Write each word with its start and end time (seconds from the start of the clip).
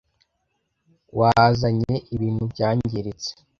Wazanye 1.19 1.95
ibintu 2.15 2.43
byangiritse, 2.53 3.29